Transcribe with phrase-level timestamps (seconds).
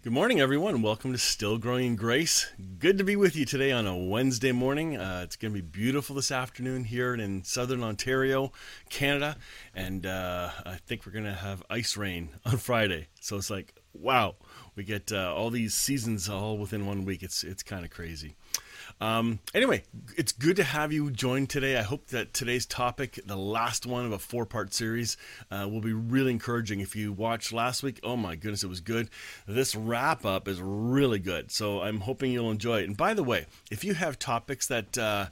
[0.00, 0.80] Good morning, everyone.
[0.80, 2.46] Welcome to Still Growing in Grace.
[2.78, 4.96] Good to be with you today on a Wednesday morning.
[4.96, 8.52] Uh, it's going to be beautiful this afternoon here in southern Ontario,
[8.90, 9.36] Canada,
[9.74, 13.08] and uh, I think we're going to have ice rain on Friday.
[13.20, 14.36] So it's like, wow,
[14.76, 17.24] we get uh, all these seasons all within one week.
[17.24, 18.36] It's it's kind of crazy.
[19.00, 19.84] Um, anyway,
[20.16, 21.76] it's good to have you join today.
[21.76, 25.16] I hope that today's topic, the last one of a four part series,
[25.50, 26.80] uh, will be really encouraging.
[26.80, 29.08] If you watched last week, oh my goodness, it was good.
[29.46, 31.52] This wrap up is really good.
[31.52, 32.84] So I'm hoping you'll enjoy it.
[32.84, 35.26] And by the way, if you have topics that uh,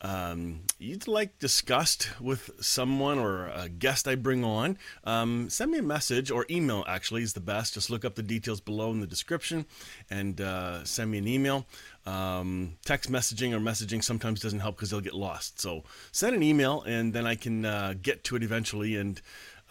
[0.00, 5.78] um, you'd like discussed with someone or a guest I bring on, um, send me
[5.78, 7.74] a message or email actually is the best.
[7.74, 9.66] Just look up the details below in the description
[10.10, 11.66] and uh, send me an email.
[12.04, 15.60] Um, text messaging or messaging sometimes doesn't help because they'll get lost.
[15.60, 18.96] So send an email and then I can uh, get to it eventually.
[18.96, 19.20] And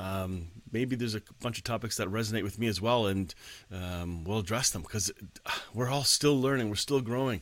[0.02, 3.34] um, maybe there's a bunch of topics that resonate with me as well, and
[3.72, 5.12] um, we'll address them because
[5.74, 7.42] we're all still learning, we're still growing.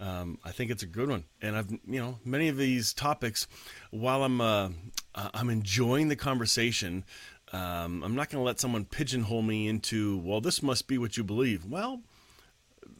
[0.00, 3.46] Um, I think it's a good one, and I've you know many of these topics.
[3.90, 4.70] While I'm uh,
[5.14, 7.04] uh I'm enjoying the conversation,
[7.52, 11.16] um, I'm not going to let someone pigeonhole me into well, this must be what
[11.16, 11.64] you believe.
[11.64, 12.02] Well,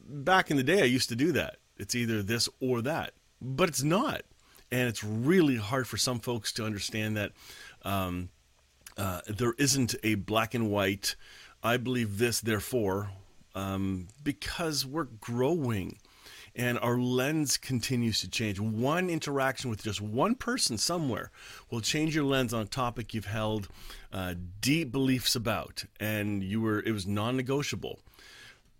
[0.06, 1.56] back in the day, I used to do that.
[1.76, 4.22] It's either this or that, but it's not.
[4.70, 7.32] And it's really hard for some folks to understand that
[7.82, 8.30] um,
[8.96, 11.16] uh, there isn't a black and white,
[11.62, 13.10] I believe this, therefore,
[13.54, 15.98] um, because we're growing
[16.56, 18.60] and our lens continues to change.
[18.60, 21.30] One interaction with just one person somewhere
[21.70, 23.68] will change your lens on a topic you've held
[24.12, 27.98] uh, deep beliefs about, and you were it was non-negotiable.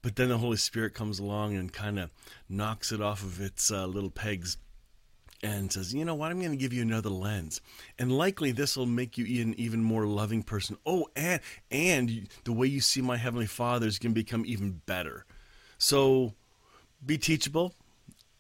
[0.05, 2.11] But then the Holy Spirit comes along and kind of
[2.47, 4.59] knocks it off of its uh, little pegs
[5.43, 7.63] and says, you know what, I'm going to give you another lens.
[7.99, 10.77] And likely this will make you an even more loving person.
[10.85, 14.83] Oh, and, and the way you see my Heavenly Father is going to become even
[14.85, 15.25] better.
[15.79, 16.35] So
[17.05, 17.73] be teachable,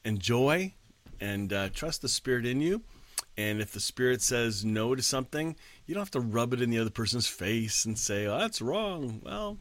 [0.04, 0.74] enjoy,
[1.18, 2.82] and uh, trust the Spirit in you.
[3.38, 6.68] And if the Spirit says no to something, you don't have to rub it in
[6.68, 9.22] the other person's face and say, oh, that's wrong.
[9.24, 9.56] Well,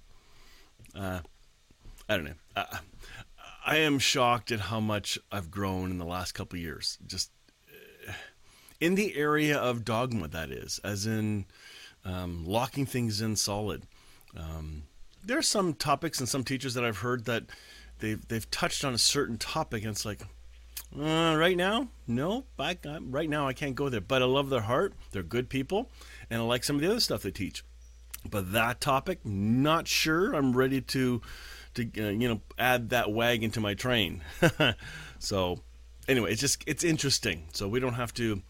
[0.93, 1.19] uh,
[2.09, 2.33] I don't know.
[2.55, 2.79] I,
[3.65, 6.97] I am shocked at how much I've grown in the last couple years.
[7.07, 7.31] Just
[8.07, 8.13] uh,
[8.81, 11.45] in the area of dogma, that is, as in
[12.03, 13.83] um, locking things in solid.
[14.37, 14.83] Um,
[15.23, 17.43] there are some topics and some teachers that I've heard that
[17.99, 20.21] they've they've touched on a certain topic, and it's like,
[20.99, 24.01] uh, right now, no, I, right now I can't go there.
[24.01, 25.89] But I love their heart; they're good people,
[26.29, 27.63] and I like some of the other stuff they teach.
[28.29, 30.33] But that topic, not sure.
[30.33, 31.21] I'm ready to
[31.75, 34.21] to uh, you know add that wagon to my train.
[35.19, 35.61] so
[36.07, 37.47] anyway, it's just it's interesting.
[37.53, 38.41] So we don't have to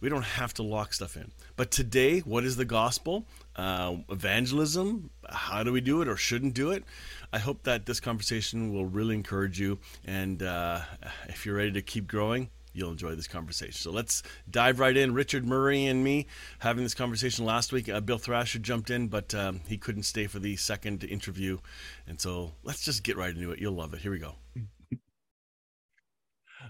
[0.00, 1.30] we don't have to lock stuff in.
[1.56, 3.24] But today, what is the gospel?
[3.54, 5.10] Uh, evangelism?
[5.28, 6.84] How do we do it or shouldn't do it?
[7.32, 9.78] I hope that this conversation will really encourage you.
[10.04, 10.80] And uh,
[11.28, 13.74] if you're ready to keep growing, you'll enjoy this conversation.
[13.74, 15.14] So let's dive right in.
[15.14, 16.26] Richard Murray and me
[16.60, 17.88] having this conversation last week.
[17.88, 21.58] Uh, Bill Thrasher jumped in, but um, he couldn't stay for the second interview.
[22.06, 23.58] And so let's just get right into it.
[23.58, 24.00] You'll love it.
[24.00, 24.34] Here we go.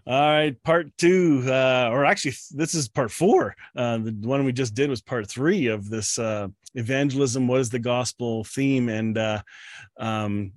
[0.04, 3.54] All right, part two, uh, or actually, this is part four.
[3.76, 7.46] Uh, the one we just did was part three of this uh, evangelism.
[7.46, 8.88] What is the gospel theme?
[8.88, 9.42] And uh,
[10.00, 10.52] um,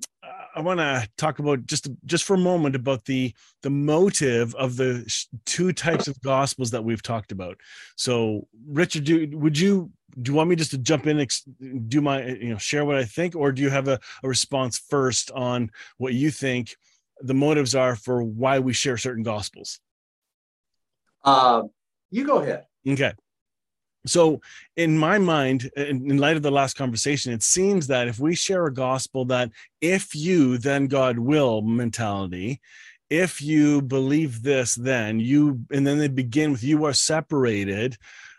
[0.56, 4.78] I want to talk about just just for a moment about the the motive of
[4.78, 5.06] the
[5.46, 7.60] two types of gospels that we've talked about.
[7.98, 9.92] So, Richard, do, would you
[10.22, 11.26] do you want me just to jump in,
[11.88, 14.78] do my you know share what I think, or do you have a, a response
[14.78, 16.76] first on what you think
[17.20, 19.80] the motives are for why we share certain gospels?
[21.24, 21.64] Uh,
[22.12, 22.66] you go ahead.
[22.88, 23.12] Okay
[24.06, 24.40] so
[24.76, 28.66] in my mind in, light of the last conversation it seems that if we share
[28.66, 29.50] a gospel that
[29.82, 32.62] if you then god will mentality
[33.10, 37.98] if you believe this then you and then they begin with you are separated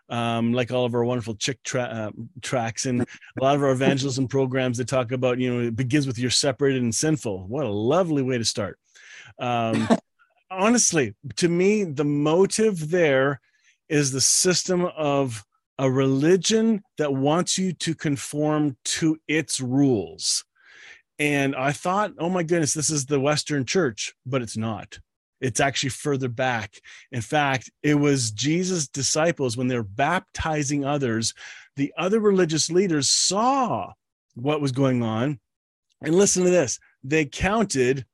[0.08, 2.10] um, like all of our wonderful chick tra- uh,
[2.40, 6.06] tracts and a lot of our evangelism programs that talk about you know it begins
[6.06, 7.46] with you're separated and sinful.
[7.48, 8.78] What a lovely way to start.
[9.38, 9.88] Um,
[10.50, 13.40] honestly to me the motive there
[13.88, 15.44] is the system of
[15.78, 20.44] a religion that wants you to conform to its rules.
[21.18, 24.98] And I thought, oh my goodness, this is the Western church, but it's not.
[25.40, 26.80] It's actually further back.
[27.12, 31.34] In fact, it was Jesus' disciples when they're baptizing others,
[31.76, 33.92] the other religious leaders saw
[34.34, 35.38] what was going on.
[36.02, 38.04] And listen to this they counted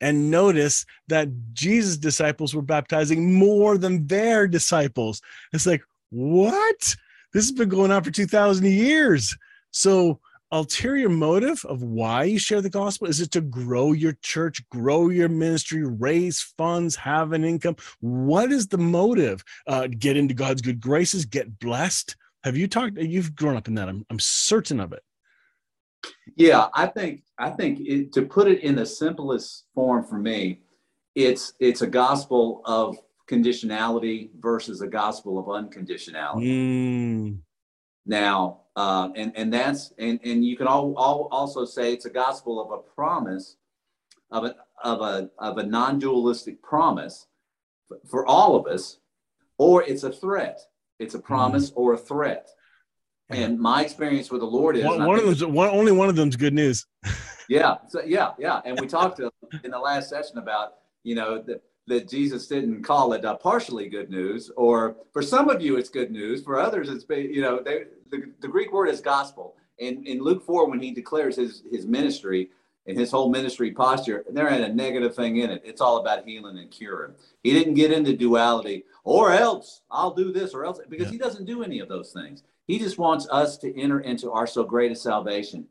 [0.00, 5.20] and noticed that Jesus' disciples were baptizing more than their disciples.
[5.52, 6.96] It's like, what?
[7.32, 9.36] This has been going on for 2,000 years.
[9.70, 10.20] So,
[10.50, 15.10] ulterior motive of why you share the gospel is it to grow your church, grow
[15.10, 17.76] your ministry, raise funds, have an income?
[18.00, 19.44] What is the motive?
[19.66, 22.16] Uh, get into God's good graces, get blessed.
[22.44, 22.96] Have you talked?
[22.96, 23.88] You've grown up in that.
[23.88, 25.02] I'm, I'm certain of it.
[26.36, 30.60] Yeah, I think I think it, to put it in the simplest form for me,
[31.14, 32.96] it's it's a gospel of
[33.30, 36.46] conditionality versus a gospel of unconditionality.
[36.46, 37.38] Mm.
[38.06, 42.10] Now, uh, and and that's and and you can all, all also say it's a
[42.10, 43.56] gospel of a promise
[44.30, 47.26] of a of a of a non-dualistic promise
[48.06, 48.98] for all of us,
[49.58, 50.60] or it's a threat.
[50.98, 51.80] It's a promise mm-hmm.
[51.80, 52.48] or a threat.
[53.30, 56.16] And my experience with the Lord is one, one of them's one, only one of
[56.16, 56.86] them's good news.
[57.48, 58.62] yeah, so yeah, yeah.
[58.64, 59.30] And we talked to,
[59.64, 63.88] in the last session about you know that that Jesus didn't call it uh, partially
[63.88, 67.60] good news, or for some of you it's good news, for others it's you know
[67.60, 69.56] they, the, the Greek word is gospel.
[69.80, 72.50] And in Luke four, when he declares his his ministry
[72.86, 75.62] and his whole ministry posture, there ain't a negative thing in it.
[75.64, 77.14] It's all about healing and curing.
[77.42, 81.12] He didn't get into duality, or else I'll do this, or else because yeah.
[81.12, 82.42] he doesn't do any of those things.
[82.66, 85.66] He just wants us to enter into our so great a salvation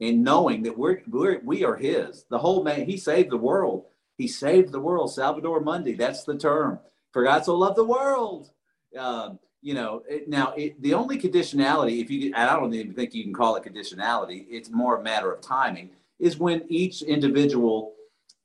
[0.00, 2.24] and knowing that we're, we're we are his.
[2.30, 3.86] The whole man, he saved the world.
[4.18, 5.12] He saved the world.
[5.14, 6.80] Salvator Mundi, that's the term.
[7.12, 8.50] For God so loved the world.
[8.98, 13.14] Um, you know, it, now it, the only conditionality, if you, I don't even think
[13.14, 17.94] you can call it conditionality, it's more a matter of timing, is when each individual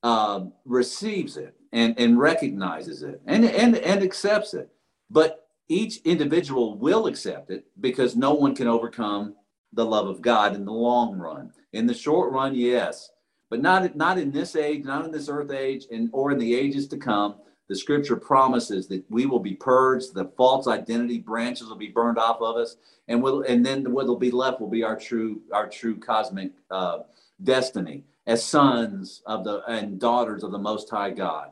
[0.03, 4.69] um, receives it and, and recognizes it and, and, and accepts it.
[5.09, 9.35] But each individual will accept it because no one can overcome
[9.71, 11.51] the love of God in the long run.
[11.73, 13.09] In the short run, yes,
[13.53, 16.55] but not not in this age, not in this earth age, and or in the
[16.55, 17.35] ages to come.
[17.69, 22.17] The Scripture promises that we will be purged, the false identity branches will be burned
[22.17, 22.77] off of us,
[23.07, 26.49] and will and then what will be left will be our true our true cosmic
[26.71, 27.01] uh,
[27.43, 31.51] destiny as sons of the and daughters of the Most High God.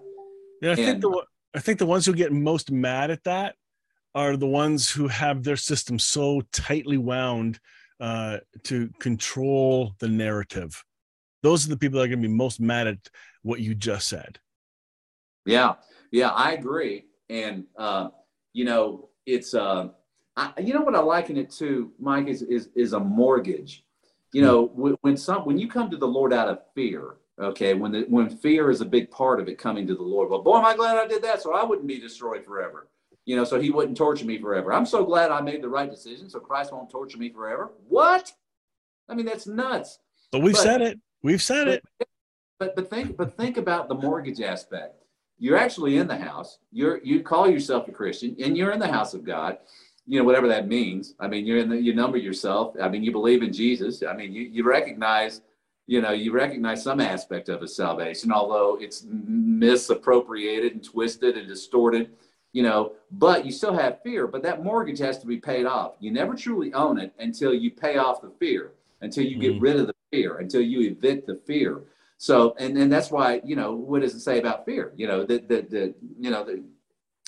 [0.60, 3.58] Yeah, I and, think the I think the ones who get most mad at that
[4.16, 7.60] are the ones who have their system so tightly wound
[8.00, 10.84] uh, to control the narrative.
[11.44, 13.10] Those are the people that are going to be most mad at
[13.42, 14.40] what you just said.
[15.46, 15.74] Yeah,
[16.12, 17.06] yeah, I agree.
[17.30, 18.10] And uh,
[18.54, 19.90] you know, it's uh,
[20.38, 23.84] I, you know what I liken it to, Mike, is is is a mortgage.
[24.34, 27.74] You know, when, when some when you come to the Lord out of fear, okay,
[27.74, 30.30] when the when fear is a big part of it coming to the Lord.
[30.30, 32.88] Well, boy, am I glad I did that, so I wouldn't be destroyed forever
[33.26, 34.74] you know, so he wouldn't torture me forever.
[34.74, 37.72] I'm so glad I made the right decision, so Christ won't torture me forever.
[37.88, 38.32] What?
[39.08, 40.00] I mean, that's nuts.
[40.32, 41.00] But we've but, said it.
[41.24, 42.08] We've said but, it.
[42.60, 44.96] But but think but think about the mortgage aspect.
[45.38, 46.60] You're actually in the house.
[46.72, 49.58] You're you call yourself a Christian, and you're in the house of God.
[50.06, 51.16] You know whatever that means.
[51.20, 52.76] I mean, you're in the you number yourself.
[52.82, 54.04] I mean, you believe in Jesus.
[54.04, 55.42] I mean, you you recognize
[55.88, 61.48] you know, you recognize some aspect of his salvation, although it's misappropriated and twisted and
[61.48, 62.12] distorted
[62.54, 65.94] you know, but you still have fear, but that mortgage has to be paid off.
[66.00, 69.62] You never truly own it until you pay off the fear, until you get mm.
[69.62, 71.82] rid of the fear, until you evict the fear.
[72.18, 74.94] So, and, and that's why, you know, what does it say about fear?
[74.96, 76.64] You know, that, that, that you know, that,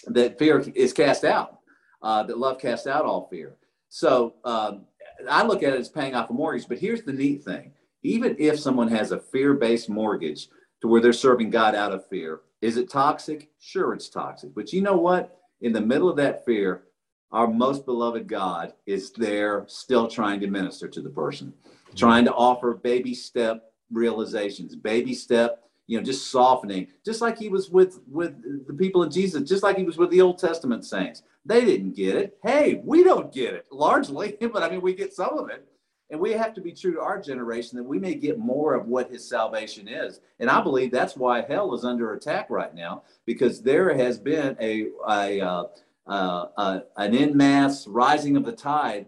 [0.08, 1.60] that fear is cast out,
[2.02, 3.56] uh, that love casts out all fear.
[3.90, 4.86] So um,
[5.30, 7.72] I look at it as paying off a mortgage, but here's the neat thing.
[8.04, 10.50] Even if someone has a fear-based mortgage
[10.82, 13.50] to where they're serving God out of fear, is it toxic?
[13.60, 14.54] Sure, it's toxic.
[14.54, 15.40] But you know what?
[15.62, 16.84] In the middle of that fear,
[17.32, 21.54] our most beloved God is there still trying to minister to the person,
[21.96, 27.50] trying to offer baby step realizations, baby step, you know, just softening, just like he
[27.50, 30.86] was with with the people of Jesus, just like he was with the Old Testament
[30.86, 31.24] saints.
[31.46, 32.38] They didn't get it.
[32.42, 35.68] Hey, we don't get it largely, but I mean, we get some of it.
[36.10, 38.88] And we have to be true to our generation that we may get more of
[38.88, 40.20] what his salvation is.
[40.40, 44.56] And I believe that's why hell is under attack right now, because there has been
[44.62, 45.64] a, a, uh,
[46.06, 49.08] uh, uh, an in mass rising of the tide,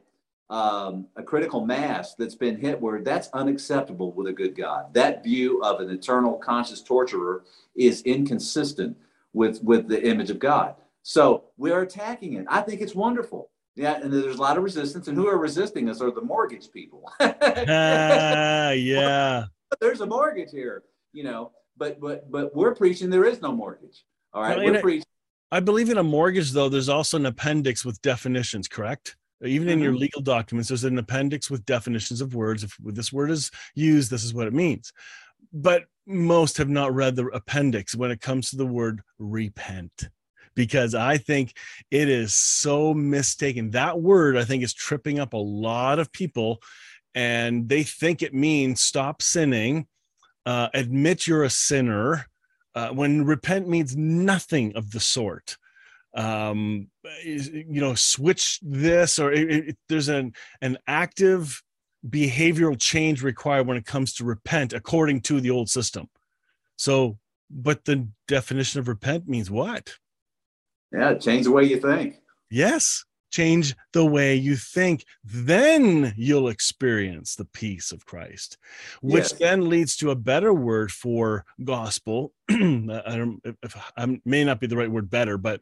[0.49, 4.93] um, a critical mass that's been hit where that's unacceptable with a good God.
[4.93, 7.43] That view of an eternal conscious torturer
[7.75, 8.97] is inconsistent
[9.33, 10.75] with, with the image of God.
[11.01, 12.45] So we're attacking it.
[12.47, 13.49] I think it's wonderful.
[13.75, 16.71] Yeah, and there's a lot of resistance, and who are resisting us are the mortgage
[16.71, 17.11] people.
[17.19, 19.45] ah, yeah.
[19.81, 21.51] There's a mortgage here, you know.
[21.75, 24.05] But but but we're preaching there is no mortgage.
[24.33, 25.05] All right, Well, we're preaching.
[25.51, 29.17] I believe in a mortgage, though, there's also an appendix with definitions, correct?
[29.43, 29.99] Even in your Mhm.
[29.99, 32.63] legal documents, there's an appendix with definitions of words.
[32.63, 34.93] If this word is used, this is what it means.
[35.51, 40.09] But most have not read the appendix when it comes to the word repent,
[40.55, 41.57] because I think
[41.91, 43.71] it is so mistaken.
[43.71, 46.61] That word, I think, is tripping up a lot of people,
[47.13, 49.87] and they think it means stop sinning,
[50.45, 52.27] uh, admit you're a sinner,
[52.73, 55.57] uh, when repent means nothing of the sort
[56.15, 56.87] um
[57.23, 61.61] you know switch this or it, it- there's an an active
[62.07, 66.07] behavioral change required when it comes to repent according to the old system
[66.77, 67.17] so
[67.49, 69.95] but the definition of repent means what
[70.91, 72.21] Yeah, change the way you think.
[72.49, 78.57] yes change the way you think then you'll experience the peace of christ
[79.01, 79.33] which Yes.
[79.33, 84.67] then leads to a better word for gospel i don't if i may not be
[84.67, 85.59] the right word better but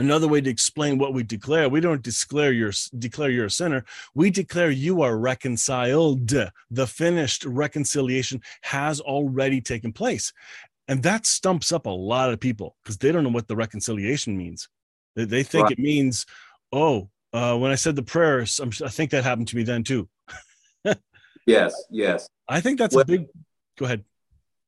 [0.00, 3.84] another way to explain what we declare we don't declare you're declare you're a sinner
[4.14, 6.28] we declare you are reconciled
[6.70, 10.32] the finished reconciliation has already taken place
[10.88, 14.36] and that stumps up a lot of people because they don't know what the reconciliation
[14.36, 14.68] means
[15.16, 15.72] they, they think Right.
[15.72, 16.26] it means
[16.72, 19.84] oh uh, when i said the prayers I'm, i think that happened to me then
[19.84, 20.08] too
[21.46, 22.28] Yes, yes.
[22.48, 23.26] i think that's Well- a big
[23.78, 24.04] go ahead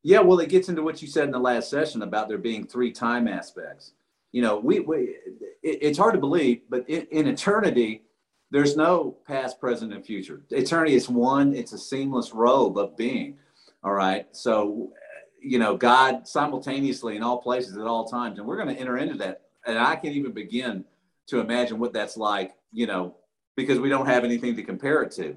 [0.05, 2.67] Yeah, well, it gets into what you said in the last session about there being
[2.67, 3.93] three time aspects.
[4.33, 5.17] You know, we, we
[5.63, 8.03] it, it's hard to believe, but in, in eternity,
[8.51, 10.43] there's no past, present, and future.
[10.51, 13.39] Eternity is one, it's a seamless robe of being.
[13.83, 14.27] All right.
[14.33, 14.93] So,
[15.41, 18.39] you know, God simultaneously in all places at all times.
[18.39, 19.43] And we're going to enter into that.
[19.67, 20.85] And I can't even begin
[21.29, 23.17] to imagine what that's like, you know,
[23.57, 25.37] because we don't have anything to compare it to.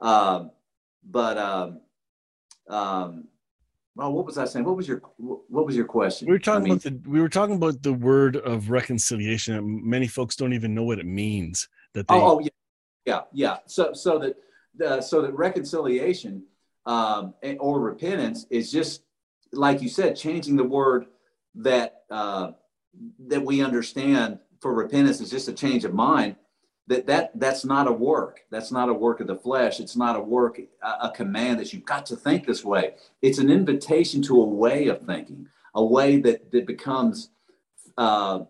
[0.00, 0.50] Um,
[1.08, 1.80] but, um,
[2.68, 3.28] um,
[3.96, 4.66] well, what was I saying?
[4.66, 6.26] What was your what was your question?
[6.26, 9.88] we were talking I mean, about the we were talking about the word of reconciliation
[9.88, 12.48] many folks don't even know what it means that they oh, oh yeah,
[13.06, 13.56] yeah, yeah.
[13.66, 14.36] So so that
[14.76, 16.44] the so that reconciliation
[16.84, 19.02] um, or repentance is just
[19.52, 21.06] like you said, changing the word
[21.54, 22.52] that uh,
[23.28, 26.36] that we understand for repentance is just a change of mind.
[26.88, 28.42] That that that's not a work.
[28.50, 29.80] That's not a work of the flesh.
[29.80, 32.94] It's not a work, a, a command that you've got to think this way.
[33.22, 37.30] It's an invitation to a way of thinking, a way that that becomes.
[37.98, 38.44] Uh,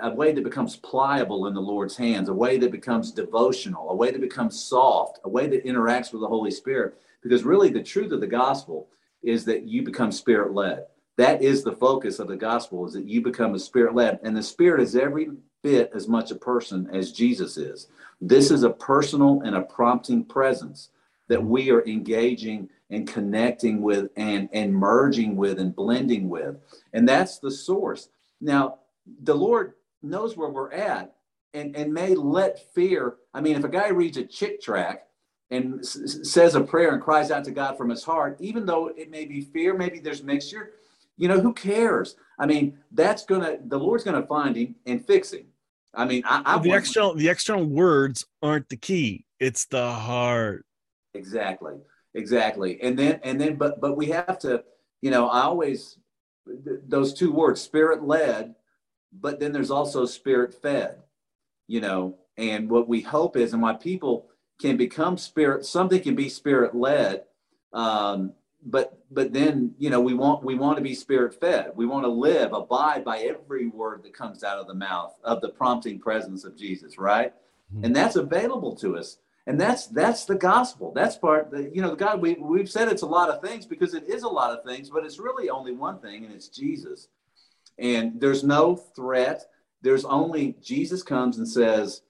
[0.00, 3.94] a way that becomes pliable in the Lord's hands, a way that becomes devotional, a
[3.94, 7.00] way that becomes soft, a way that interacts with the Holy Spirit.
[7.22, 8.88] Because really, the truth of the gospel
[9.22, 10.86] is that you become spirit led.
[11.16, 14.36] That is the focus of the gospel: is that you become a spirit led, and
[14.36, 15.28] the Spirit is every
[15.62, 17.88] bit as much a person as Jesus is.
[18.20, 20.90] This is a personal and a prompting presence
[21.28, 26.56] that we are engaging and connecting with, and and merging with, and blending with,
[26.94, 28.08] and that's the source.
[28.40, 28.78] Now,
[29.22, 31.14] the Lord knows where we're at
[31.54, 33.16] and, and may let fear.
[33.34, 35.08] I mean, if a guy reads a Chick tract
[35.50, 38.88] and s- says a prayer and cries out to God from his heart, even though
[38.88, 40.72] it may be fear, maybe there's mixture,
[41.18, 42.16] you know, who cares?
[42.38, 45.46] I mean, that's gonna the Lord's gonna find him and fix him.
[45.94, 49.26] I mean, I, I the external the external words aren't the key.
[49.38, 50.64] It's the heart.
[51.14, 51.74] Exactly.
[52.14, 52.80] Exactly.
[52.80, 54.64] And then and then but but we have to
[55.00, 55.98] you know i always
[56.46, 58.56] th- those two words spirit led
[59.12, 60.96] but then there's also spirit fed
[61.68, 62.16] you know?
[62.36, 64.28] And what we hope is and why people
[64.60, 67.22] can become spirit something can be spirit led
[67.72, 68.32] um
[68.64, 71.72] but but then you know we want we want to be spirit fed.
[71.76, 75.40] We want to live abide by every word that comes out of the mouth of
[75.40, 77.32] the prompting presence of jesus right?
[77.74, 77.84] Mhm.
[77.84, 79.18] and that's available to us.
[79.46, 80.92] And that's that's the gospel.
[80.94, 83.94] That's part the, you know god we, we've said it's a lot of things because
[83.94, 87.08] it is a lot of things but it's really only one thing and it's jesus.
[87.78, 89.44] And there's no threat.
[89.82, 92.02] There's only jesus comes and says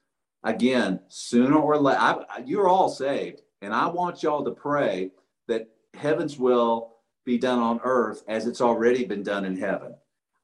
[0.45, 5.11] again sooner or later you're all saved and i want y'all to pray
[5.49, 9.95] that heaven's will be done on earth as it's already been done in heaven.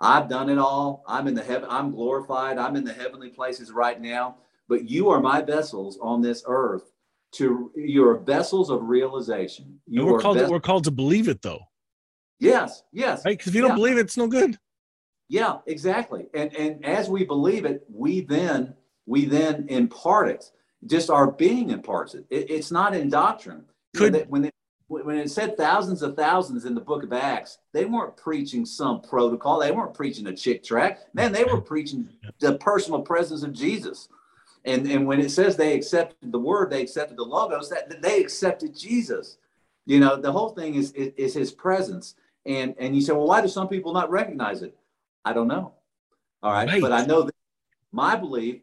[0.01, 1.03] I've done it all.
[1.07, 2.59] I'm in the heaven i'm glorified.
[2.59, 4.37] I'm in the heavenly places right now.
[4.69, 6.93] But you are my vessels on this earth
[7.33, 9.65] to you're vessels of realization.
[9.87, 11.61] And you we're are called we're called to believe it though.
[12.41, 13.25] Yes yes.
[13.25, 13.33] Right?
[13.39, 13.77] Because if you don't Yeah.
[13.77, 14.59] believe it it's no good.
[15.29, 16.27] Yeah exactly.
[16.35, 18.75] And and as we believe it we then
[19.07, 20.51] we then impart it.
[20.87, 23.65] Just our being imparts it, it it's not in doctrine.
[23.97, 24.54] Could- that- when it
[25.03, 29.01] when it said thousands of thousands in the book of acts they weren't preaching some
[29.01, 32.09] protocol they weren't preaching a Chick tract man they were preaching
[32.41, 34.09] the personal presence of jesus
[34.65, 38.21] And, and when it says they accepted the word, they accepted the logos, that they
[38.21, 39.37] accepted Jesus.
[39.85, 42.15] You know, the whole thing is, is, is his presence.
[42.47, 44.75] And, and you say, well, why do some people not recognize it?
[45.25, 45.75] I don't know.
[46.43, 46.67] All right.
[46.67, 46.81] right.
[46.81, 47.35] But I know that
[47.93, 48.63] my belief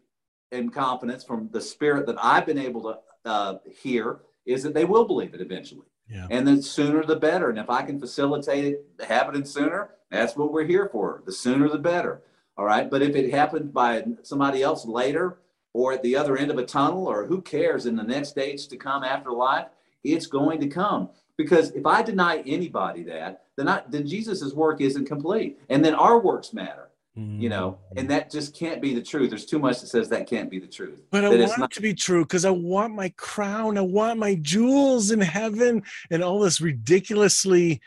[0.51, 4.85] and confidence from the spirit that I've been able to uh, hear is that they
[4.85, 5.85] will believe it eventually.
[6.11, 6.27] Yeah.
[6.29, 7.49] And the sooner the better.
[7.49, 11.23] And if I can facilitate it happening sooner, that's what we're here for.
[11.25, 12.21] The sooner the better.
[12.57, 12.89] All right.
[12.89, 15.39] But if it happened by somebody else later
[15.73, 18.67] or at the other end of a tunnel or who cares in the next stage
[18.67, 19.67] to come after life,
[20.03, 21.09] it's going to come.
[21.37, 25.59] Because if I deny anybody that, then I, then Jesus's work isn't complete.
[25.69, 26.89] And then our works matter.
[27.13, 27.99] You know, mm-hmm.
[27.99, 29.31] and that just can't be the truth.
[29.31, 31.01] There's too much that says that can't be the truth.
[31.11, 34.17] But I want not- it to be true because I want my crown, I want
[34.17, 37.81] my jewels in heaven, and all this ridiculously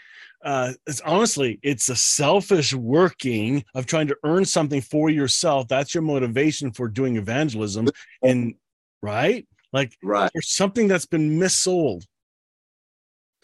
[0.45, 5.95] uh, it's honestly it's a selfish working of trying to earn something for yourself that's
[5.95, 7.89] your motivation for doing evangelism
[8.23, 8.55] and
[9.03, 12.05] right like right there's something that's been missold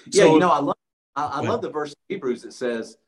[0.09, 0.77] yeah so, you know i love
[1.17, 2.99] i, I love the verse in hebrews that says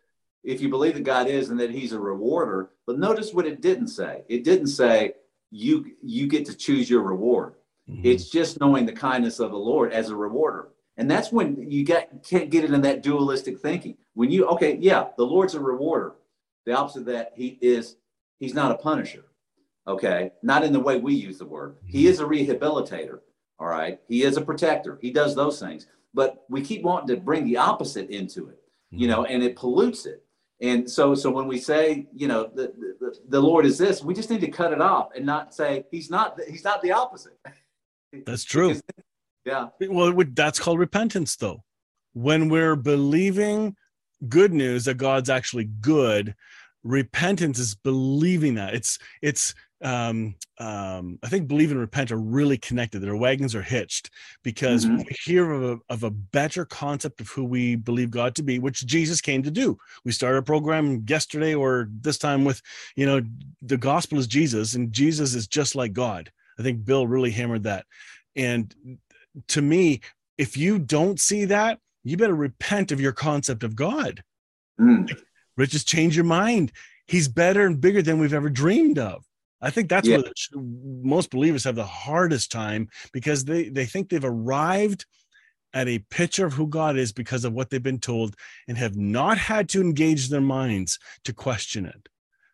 [0.44, 3.61] if you believe that god is and that he's a rewarder but notice what it
[3.61, 5.12] didn't say it didn't say
[5.50, 7.54] you you get to choose your reward
[7.88, 8.04] mm-hmm.
[8.04, 11.84] it's just knowing the kindness of the lord as a rewarder and that's when you
[11.84, 13.96] get can't get into that dualistic thinking.
[14.14, 16.14] When you okay, yeah, the Lord's a rewarder.
[16.66, 17.96] The opposite of that, he is
[18.38, 19.25] he's not a punisher.
[19.88, 21.76] Okay, not in the way we use the word.
[21.84, 22.08] He mm-hmm.
[22.08, 23.20] is a rehabilitator.
[23.58, 24.99] All right, he is a protector.
[25.00, 25.87] He does those things.
[26.14, 30.04] But we keep wanting to bring the opposite into it, you know, and it pollutes
[30.04, 30.22] it.
[30.62, 34.14] And so, so when we say, you know, the, the, the Lord is this, we
[34.14, 36.38] just need to cut it off and not say he's not.
[36.49, 37.37] He's not the opposite.
[38.26, 38.81] That's true.
[39.45, 39.69] Yeah.
[39.81, 41.64] Well, that's called repentance, though.
[42.12, 43.75] When we're believing
[44.28, 46.37] good news that God's actually good,
[46.85, 48.75] repentance is believing that.
[48.75, 53.00] It's it's um, um, I think believe and repent are really connected.
[53.00, 54.10] Their wagons are hitched
[54.42, 54.98] because mm-hmm.
[54.98, 58.58] we hear of a, of a better concept of who we believe God to be,
[58.58, 59.76] which Jesus came to do.
[60.04, 62.62] We started a program yesterday or this time with,
[62.97, 63.23] you know,
[63.60, 66.30] the gospel is Jesus and Jesus is just like God.
[66.58, 67.86] I think Bill really hammered that.
[68.36, 68.75] And
[69.49, 70.00] to me,
[70.38, 74.23] if you don't see that, you better repent of your concept of God.
[74.80, 75.10] Mm.
[75.56, 76.73] Like, just change your mind.
[77.06, 79.25] He's better and bigger than we've ever dreamed of.
[79.62, 80.18] I think that's yeah.
[80.18, 80.32] where
[81.02, 85.06] most believers have the hardest time because they, they think they've arrived
[85.72, 88.34] at a picture of who God is because of what they've been told
[88.68, 92.08] and have not had to engage their minds to question it.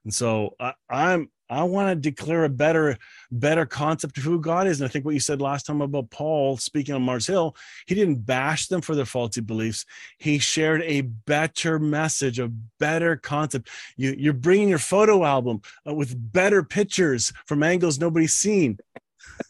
[0.04, 2.98] And so I, I'm I want to declare a better,
[3.30, 4.80] better concept of who God is.
[4.80, 7.56] And I think what you said last time about Paul speaking on Mars Hill,
[7.86, 9.86] he didn't bash them for their faulty beliefs.
[10.18, 13.70] He shared a better message, a better concept.
[13.96, 18.78] You, you're bringing your photo album uh, with better pictures from angles nobody's seen.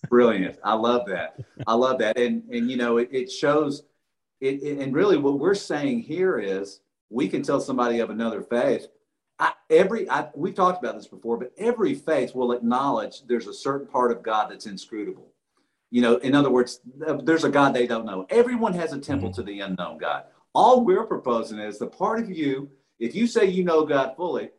[0.09, 0.59] Brilliant.
[0.65, 1.37] I love that.
[1.67, 2.19] I love that.
[2.19, 3.83] And, and you know, it, it shows
[4.41, 6.81] it, it, and really what we're saying here is
[7.11, 8.87] we can tell somebody of another faith
[9.39, 13.55] I, every I, we've talked about this before, but every faith will acknowledge there's a
[13.55, 15.33] certain part of God that's inscrutable.
[15.91, 16.81] You know, in other words,
[17.23, 18.27] there's a God they don't know.
[18.31, 19.41] Everyone has a temple mm-hmm.
[19.41, 20.25] to the unknown God.
[20.55, 24.51] All we're proposing is the part of you, if you say you know God fully,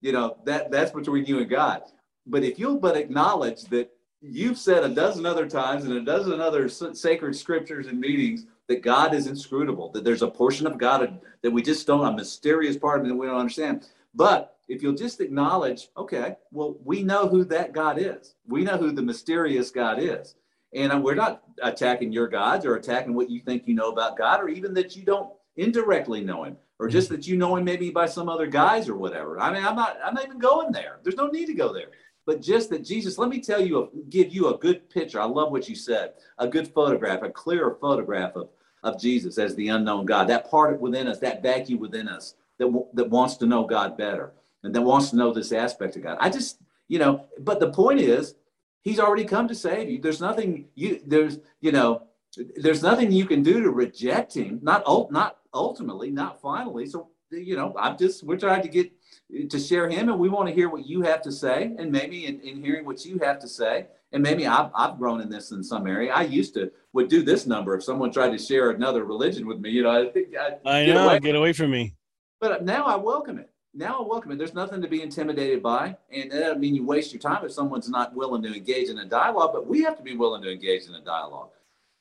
[0.00, 1.82] you know that that's between you and God.
[2.26, 6.40] But if you'll but acknowledge that you've said a dozen other times and a dozen
[6.40, 11.20] other sacred scriptures and meetings that God is inscrutable, that there's a portion of God
[11.42, 13.86] that we just don't, a mysterious part of it that we don't understand.
[14.14, 18.34] But if you'll just acknowledge, okay, well, we know who that God is.
[18.46, 20.36] We know who the mysterious God is.
[20.74, 24.18] And uh, we're not attacking your gods or attacking what you think you know about
[24.18, 27.16] God, or even that you don't indirectly know him, or just mm-hmm.
[27.16, 29.38] that you know him maybe by some other guys or whatever.
[29.38, 30.98] I mean, I'm not, I'm not even going there.
[31.02, 31.88] There's no need to go there.
[32.26, 35.20] But just that Jesus, let me tell you, uh, give you a good picture.
[35.20, 36.14] I love what you said.
[36.38, 38.48] A good photograph, a clearer photograph of,
[38.82, 40.28] of Jesus as the unknown God.
[40.28, 44.32] That part within us, that vacuum within us that, that wants to know God better
[44.62, 46.16] and that wants to know this aspect of God.
[46.20, 48.34] I just, you know, but the point is,
[48.82, 50.00] he's already come to save you.
[50.00, 52.02] There's nothing you, there's, you know,
[52.56, 54.60] there's nothing you can do to reject him.
[54.62, 56.86] Not, not ultimately, not finally.
[56.86, 58.92] So, you know, I'm just, we're trying to get
[59.50, 61.74] to share him and we want to hear what you have to say.
[61.78, 65.20] And maybe in, in hearing what you have to say, and maybe I've, I've grown
[65.20, 66.12] in this in some area.
[66.12, 69.58] I used to would do this number if someone tried to share another religion with
[69.58, 69.70] me.
[69.70, 71.18] You know, I think I, I know, away.
[71.18, 71.94] get away from me.
[72.44, 73.48] But now I welcome it.
[73.72, 74.36] Now I welcome it.
[74.36, 75.96] There's nothing to be intimidated by.
[76.12, 78.98] And that doesn't mean you waste your time if someone's not willing to engage in
[78.98, 81.48] a dialogue, but we have to be willing to engage in a dialogue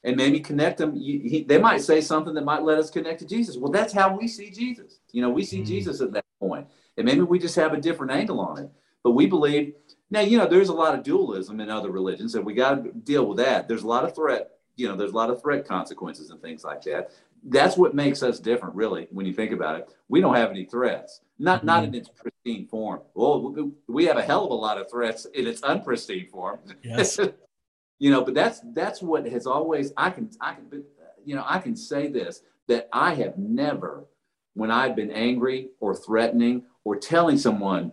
[0.04, 0.98] and maybe connect them.
[0.98, 3.56] You, he, they might say something that might let us connect to Jesus.
[3.56, 5.00] Well, that's how we see Jesus.
[5.14, 5.66] You know, we see mm-hmm.
[5.66, 6.68] Jesus at that point.
[6.98, 8.70] And maybe we just have a different angle on it.
[9.02, 9.76] But we believe
[10.10, 12.92] Now, you know, there's a lot of dualism in other religions, and we got to
[12.92, 13.70] deal with that.
[13.70, 16.66] There's a lot of threat, you know, there's a lot of threat consequences and things
[16.66, 17.12] like that.
[17.46, 19.94] That's what makes us different, really, when you think about it.
[20.08, 21.68] We don't have any threats, not mm-hmm.
[21.68, 23.02] not in its pristine form.
[23.14, 26.60] Well, we have a hell of a lot of threats in its unpristine form.
[26.84, 27.20] Yes.
[28.00, 29.92] you know, but that's that's what has always.
[29.98, 30.84] I can I can
[31.26, 34.06] you know I can say this that I have never,
[34.54, 37.92] when I've been angry or threatening or telling someone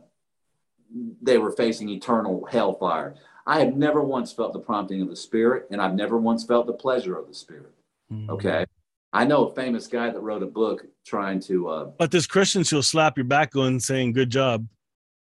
[1.23, 3.15] they were facing eternal hellfire.
[3.47, 6.67] I have never once felt the prompting of the Spirit, and I've never once felt
[6.67, 7.73] the pleasure of the Spirit.
[8.13, 8.31] Mm-hmm.
[8.31, 8.67] Okay.
[9.13, 11.69] I know a famous guy that wrote a book trying to.
[11.69, 14.67] Uh, but there's Christians who'll slap your back on saying, good job.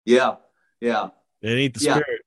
[0.04, 0.36] Yeah.
[0.80, 1.08] Yeah.
[1.40, 1.94] It ain't the yeah.
[1.94, 2.20] Spirit.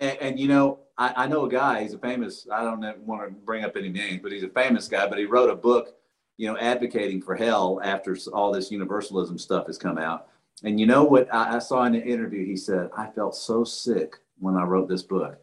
[0.00, 3.22] And, and, you know, I, I, know a guy, he's a famous, I don't want
[3.22, 5.96] to bring up any names, but he's a famous guy, but he wrote a book,
[6.36, 10.28] you know, advocating for hell after all this universalism stuff has come out.
[10.62, 12.44] And you know what I, I saw in the interview?
[12.44, 15.38] He said, I felt so sick when I wrote this book.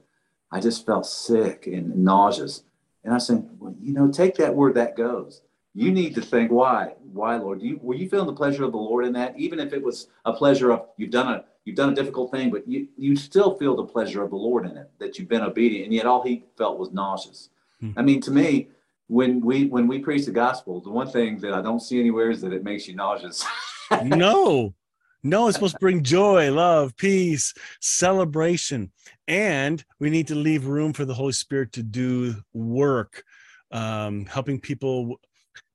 [0.51, 2.63] I just felt sick and nauseous.
[3.03, 5.41] And I said, well, you know, take that word that goes.
[5.73, 7.61] You need to think why, why, Lord?
[7.61, 9.37] You, were you feeling the pleasure of the Lord in that?
[9.39, 12.51] Even if it was a pleasure of you've done a you've done a difficult thing,
[12.51, 15.41] but you you still feel the pleasure of the Lord in it that you've been
[15.41, 17.49] obedient, and yet all he felt was nauseous.
[17.79, 17.91] Hmm.
[17.95, 18.67] I mean, to me,
[19.07, 22.31] when we when we preach the gospel, the one thing that I don't see anywhere
[22.31, 23.45] is that it makes you nauseous.
[24.03, 24.73] no,
[25.23, 28.91] no, it's supposed to bring joy, love, peace, celebration.
[29.27, 33.23] And we need to leave room for the Holy Spirit to do work,
[33.71, 35.19] um, helping people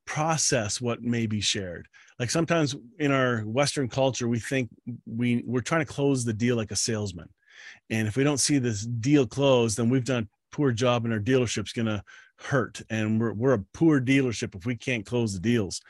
[0.05, 1.87] process what may be shared.
[2.19, 4.69] Like sometimes in our Western culture, we think
[5.05, 7.29] we, we're trying to close the deal like a salesman.
[7.89, 11.13] And if we don't see this deal closed, then we've done a poor job and
[11.13, 12.03] our dealership's going to
[12.37, 12.81] hurt.
[12.89, 15.81] And we're, we're a poor dealership if we can't close the deals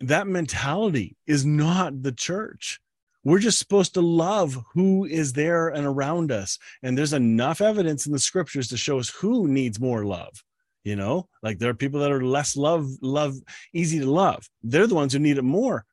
[0.00, 2.80] that mentality is not the church.
[3.24, 6.58] We're just supposed to love who is there and around us.
[6.82, 10.44] And there's enough evidence in the scriptures to show us who needs more love.
[10.84, 13.34] You know, like there are people that are less love, love,
[13.72, 14.48] easy to love.
[14.62, 15.84] They're the ones who need it more.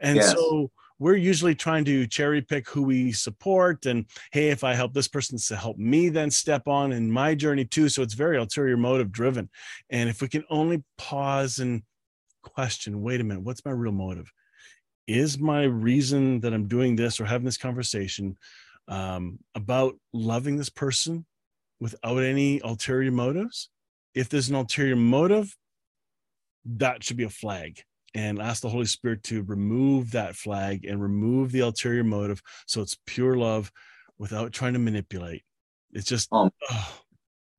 [0.00, 0.32] And yes.
[0.32, 4.92] so we're usually trying to cherry pick who we support and hey if i help
[4.92, 8.36] this person to help me then step on in my journey too so it's very
[8.36, 9.48] ulterior motive driven
[9.88, 11.82] and if we can only pause and
[12.42, 14.30] question wait a minute what's my real motive?
[15.06, 18.36] Is my reason that i'm doing this or having this conversation
[18.88, 21.26] um, about loving this person
[21.80, 23.70] without any ulterior motives?
[24.14, 25.56] If there's an ulterior motive
[26.64, 27.82] that should be a flag.
[28.12, 32.82] And ask the holy spirit to remove that flag and remove the ulterior motive so
[32.82, 33.70] it's pure love
[34.18, 35.44] without trying to manipulate.
[35.92, 37.02] It's just um, oh.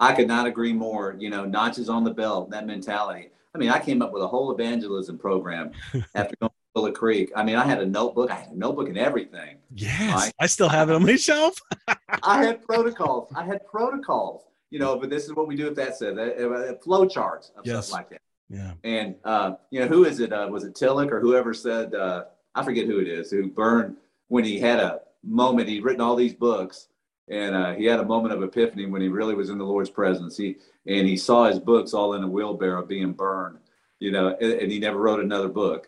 [0.02, 1.16] i could not agree more.
[1.18, 4.28] You know notches on the belt that mentality I mean, I came up with a
[4.28, 5.72] whole evangelism program
[6.16, 7.32] after going to Willow Creek.
[7.36, 8.32] I mean, I had a notebook.
[8.32, 9.58] I had a notebook and everything.
[9.74, 10.34] Yes, right?
[10.40, 11.56] I still have it on my shelf.
[12.24, 13.32] I had protocols.
[13.36, 14.44] I had protocols.
[14.70, 17.52] You know, but this is what we do with that said uh, uh, flow charts
[17.58, 17.88] of yes.
[17.88, 18.22] stuff like that.
[18.50, 18.74] Yeah.
[18.86, 20.32] And uh, you know, who is it?
[20.32, 21.94] Uh, was it Tillich or whoever said?
[21.94, 23.30] Uh, I forget who it is.
[23.32, 23.98] Who burned
[24.30, 25.68] when he had a moment.
[25.68, 26.88] He'd written all these books,
[27.30, 29.90] and uh, he had a moment of epiphany when he really was in the Lord's
[29.90, 30.38] presence.
[30.38, 30.58] He
[30.88, 33.60] and he saw his books all in a wheelbarrow being burned,
[34.00, 35.88] you know, and, and he never wrote another book.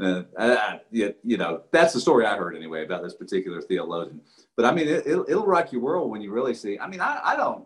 [0.00, 4.20] Uh, I, you know, that's the story I heard anyway about this particular theologian.
[4.56, 6.78] But I mean, it, will it'll rock your world when you really see.
[6.78, 7.64] I mean, I, I don't,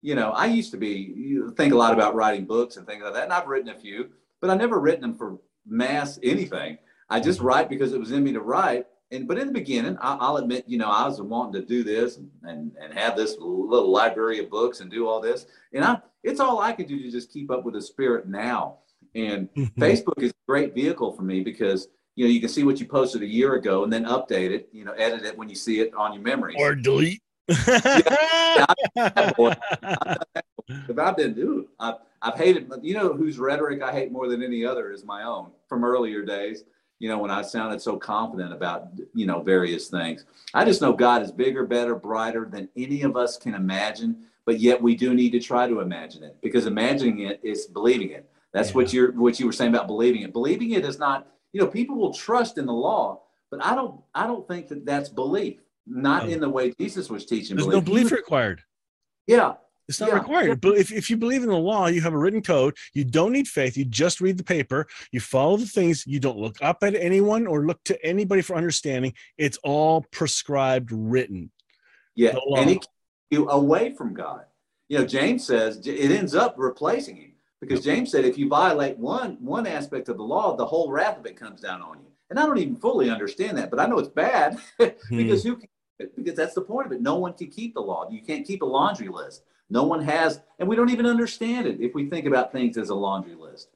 [0.00, 3.14] you know, I used to be think a lot about writing books and things like
[3.14, 6.78] that, and I've written a few, but I've never written them for mass anything.
[7.10, 7.48] I just mm-hmm.
[7.48, 10.38] write because it was in me to write, and but in the beginning, I, will
[10.38, 13.90] admit, you know, I was wanting to do this and, and and have this little
[13.90, 17.10] library of books and do all this, and I it's all I can do to
[17.10, 18.78] just keep up with the spirit now.
[19.14, 19.82] And mm-hmm.
[19.82, 22.86] Facebook is a great vehicle for me because you know you can see what you
[22.86, 25.80] posted a year ago and then update it, you know, edit it when you see
[25.80, 27.22] it on your memories or delete.
[27.68, 28.64] yeah,
[28.96, 29.36] I've
[31.16, 34.92] been, dude, I've, I've hated, you know, whose rhetoric I hate more than any other
[34.92, 36.62] is my own from earlier days
[37.02, 40.24] you know, when I sounded so confident about, you know, various things.
[40.54, 44.60] I just know God is bigger, better, brighter than any of us can imagine, but
[44.60, 48.30] yet we do need to try to imagine it because imagining it is believing it.
[48.52, 48.74] That's yeah.
[48.76, 50.32] what you're what you were saying about believing it.
[50.32, 54.00] Believing it is not, you know, people will trust in the law, but I don't
[54.14, 55.58] I don't think that that's belief.
[55.88, 57.56] Not in the way Jesus was teaching.
[57.56, 57.84] There's belief.
[57.84, 58.62] no belief required.
[59.26, 59.54] Yeah,
[59.92, 60.20] it's not yeah.
[60.20, 60.60] required.
[60.62, 62.74] But if, if you believe in the law, you have a written code.
[62.94, 63.76] You don't need faith.
[63.76, 64.86] You just read the paper.
[65.10, 66.06] You follow the things.
[66.06, 69.12] You don't look up at anyone or look to anybody for understanding.
[69.36, 71.50] It's all prescribed, written.
[72.14, 72.88] Yeah, and it keeps
[73.30, 74.44] you away from God.
[74.88, 78.96] You know, James says it ends up replacing him because James said if you violate
[78.96, 82.06] one one aspect of the law, the whole wrath of it comes down on you.
[82.30, 85.48] And I don't even fully understand that, but I know it's bad because hmm.
[85.50, 85.68] who can
[86.16, 87.00] because that's the point of it.
[87.00, 88.08] No one can keep the law.
[88.10, 89.42] You can't keep a laundry list.
[89.72, 92.90] No one has, and we don't even understand it if we think about things as
[92.90, 93.68] a laundry list.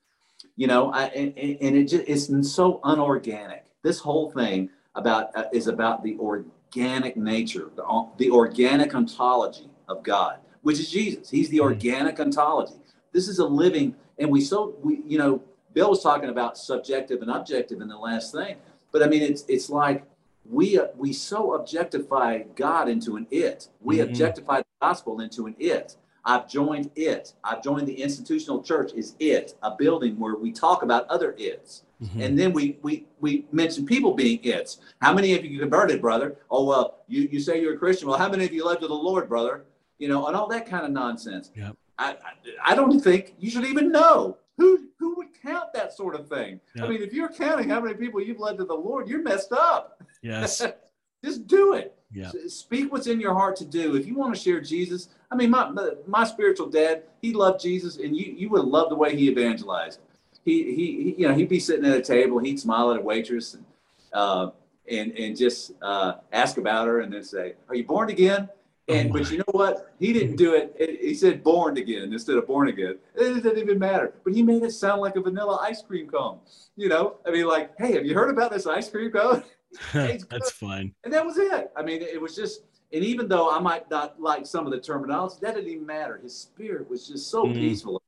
[0.54, 3.64] You know, I, and, and it just it's so unorganic.
[3.82, 10.02] This whole thing about uh, is about the organic nature, the, the organic ontology of
[10.02, 11.30] God, which is Jesus.
[11.30, 11.64] He's the hmm.
[11.64, 12.76] organic ontology.
[13.12, 17.22] This is a living, and we so we you know Bill was talking about subjective
[17.22, 18.56] and objective in the last thing,
[18.92, 20.04] but I mean it's it's like
[20.44, 23.68] we uh, we so objectify God into an it.
[23.80, 24.10] We mm-hmm.
[24.10, 25.96] objectify gospel into an it.
[26.24, 27.34] I've joined it.
[27.44, 31.84] I've joined the institutional church is it, a building where we talk about other its.
[32.02, 32.20] Mm-hmm.
[32.20, 34.80] And then we we we mention people being its.
[35.00, 36.36] How many of you converted, brother?
[36.50, 38.08] Oh well, you, you say you're a Christian.
[38.08, 39.64] Well, how many of you led to the Lord, brother?
[39.98, 41.52] You know, and all that kind of nonsense.
[41.54, 41.70] Yeah.
[41.98, 46.14] I, I, I don't think you should even know who who would count that sort
[46.14, 46.60] of thing.
[46.82, 49.52] I mean, if you're counting how many people you've led to the Lord, you're messed
[49.52, 50.02] up.
[50.22, 50.62] Yes.
[51.24, 51.95] Just do it.
[52.12, 52.30] Yeah.
[52.48, 53.96] Speak what's in your heart to do.
[53.96, 55.70] If you want to share Jesus, I mean, my
[56.06, 60.00] my spiritual dad, he loved Jesus, and you you would love the way he evangelized.
[60.44, 63.02] He, he, he you know he'd be sitting at a table, he'd smile at a
[63.02, 63.64] waitress, and
[64.12, 64.50] uh,
[64.88, 68.48] and and just uh, ask about her, and then say, "Are you born again?"
[68.88, 69.92] And oh but you know what?
[69.98, 71.00] He didn't do it.
[71.00, 72.98] He said born again instead of born again.
[73.16, 74.14] It doesn't even matter.
[74.22, 76.38] But he made it sound like a vanilla ice cream cone.
[76.76, 79.42] You know, I mean, like, hey, have you heard about this ice cream cone?
[79.92, 80.94] That's fine.
[81.04, 81.70] And that was it.
[81.76, 82.62] I mean, it was just,
[82.92, 86.18] and even though I might not like some of the terminology, that didn't even matter.
[86.22, 87.54] His spirit was just so mm.
[87.54, 88.02] peaceful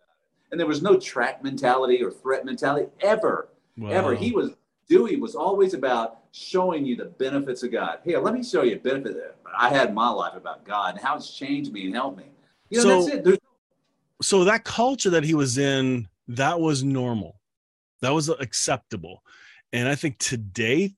[0.50, 3.48] And there was no track mentality or threat mentality ever.
[3.76, 3.90] Wow.
[3.90, 4.14] Ever.
[4.14, 4.52] He was
[4.88, 7.98] Dewey was always about showing you the benefits of God.
[8.04, 10.94] Here, let me show you a benefit that I had in my life about God
[10.94, 12.24] and how it's changed me and helped me.
[12.70, 13.24] You know, so, that's it.
[13.24, 13.38] There's-
[14.22, 17.40] so that culture that he was in, that was normal.
[18.00, 19.22] That was acceptable.
[19.72, 20.94] And I think today,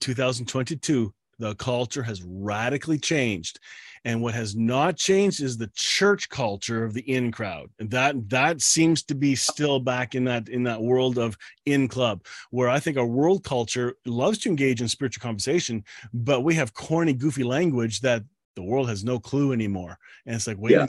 [0.00, 3.58] 2022, the culture has radically changed.
[4.06, 7.70] And what has not changed is the church culture of the in crowd.
[7.78, 11.88] And that that seems to be still back in that in that world of in
[11.88, 16.54] club where i think our world culture loves to engage in spiritual conversation but we
[16.54, 18.22] have corny goofy language that
[18.56, 19.98] the world has no clue anymore.
[20.26, 20.86] And it's like wait yeah.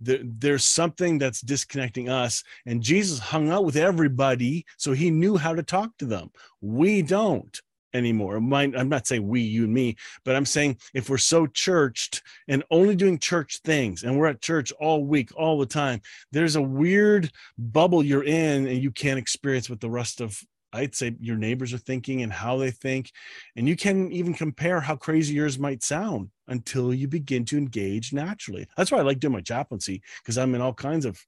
[0.00, 2.44] There, there's something that's disconnecting us.
[2.66, 6.30] And jesus hung out with everybody so he knew how to talk to them.
[6.60, 7.60] We don't
[7.94, 8.36] anymore.
[8.36, 12.62] I'm not saying we, you and me, but I'm saying if we're so churched and
[12.70, 16.00] only doing church things and we're at church all week, all the time,
[16.32, 20.40] there's a weird bubble you're in and you can't experience what the rest of
[20.72, 23.10] I'd say your neighbors are thinking and how they think.
[23.56, 28.12] And you can even compare how crazy yours might sound until you begin to engage
[28.12, 28.66] naturally.
[28.76, 31.18] That's why I like doing my chaplaincy because I'm in all kinds of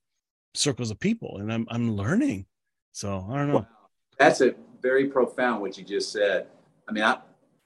[0.53, 2.45] circles of people and I'm I'm learning.
[2.91, 3.65] So I don't know.
[4.19, 6.47] That's a very profound what you just said.
[6.87, 7.17] I mean, I,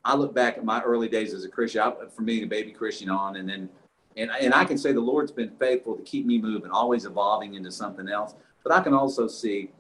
[0.04, 2.72] I look back at my early days as a Christian, I, from being a baby
[2.72, 3.70] Christian on, and then,
[4.18, 7.56] and, and I can say the Lord's been faithful to keep me moving, always evolving
[7.56, 8.36] into something else.
[8.64, 9.72] But I can also see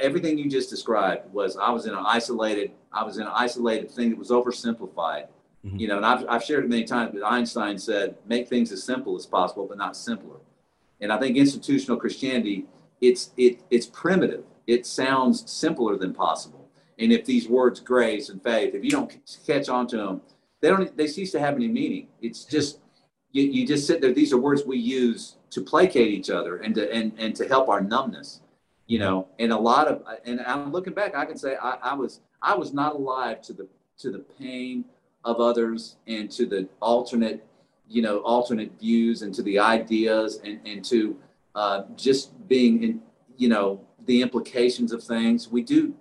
[0.00, 3.90] everything you just described was I was in an isolated, I was in an isolated
[3.90, 5.28] thing that was oversimplified.
[5.64, 5.76] Mm-hmm.
[5.78, 8.82] You know, and I've, I've shared it many times, but Einstein said, make things as
[8.82, 10.36] simple as possible, but not simpler.
[11.00, 12.66] And I think institutional Christianity,
[13.00, 16.68] it's it it's primitive it sounds simpler than possible.
[16.98, 19.14] And if these words grace and faith, if you don't
[19.46, 20.20] catch on to them,
[20.60, 22.08] they don't they cease to have any meaning.
[22.20, 22.80] It's just
[23.32, 24.12] you, you just sit there.
[24.12, 27.68] These are words we use to placate each other and to and, and to help
[27.68, 28.40] our numbness.
[28.86, 31.94] You know, and a lot of and I'm looking back, I can say I, I
[31.94, 34.84] was I was not alive to the to the pain
[35.24, 37.44] of others and to the alternate,
[37.88, 41.18] you know, alternate views and to the ideas and, and to
[41.54, 43.02] uh, just being in,
[43.36, 45.48] you know, the implications of things.
[45.48, 45.94] We do,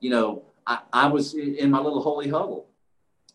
[0.00, 2.66] you know, I, I was in my little holy huddle,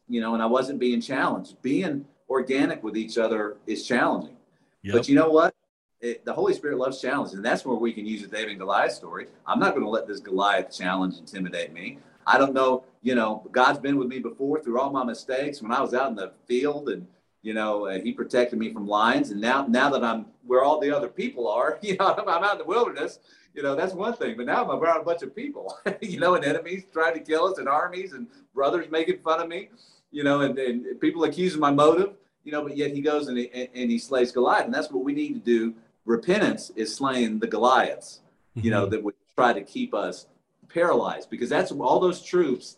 [0.07, 1.61] you know, and I wasn't being challenged.
[1.61, 4.35] Being organic with each other is challenging.
[4.83, 4.93] Yep.
[4.93, 5.53] But you know what?
[5.99, 8.59] It, the Holy Spirit loves challenge, and that's where we can use the David and
[8.59, 9.27] Goliath story.
[9.47, 11.97] I'm not going to let this Goliath challenge intimidate me.
[12.27, 15.61] I don't know, you know, God's been with me before through all my mistakes.
[15.61, 17.07] When I was out in the field and
[17.47, 19.29] you know, uh, he protected me from lions.
[19.29, 22.53] And now, now that I'm where all the other people are, you know, I'm out
[22.53, 23.19] in the wilderness,
[23.57, 24.37] you know, that's one thing.
[24.37, 27.45] But now I'm around a bunch of people, you know, and enemies trying to kill
[27.45, 29.69] us and armies and brothers making fun of me,
[30.11, 33.37] you know, and, and people accusing my motive, you know, but yet he goes and
[33.37, 34.65] he, and he slays Goliath.
[34.65, 35.73] And that's what we need to do.
[36.05, 38.21] Repentance is slaying the Goliaths,
[38.53, 38.69] you mm-hmm.
[38.69, 40.27] know, that would try to keep us
[40.69, 42.77] paralyzed because that's all those troops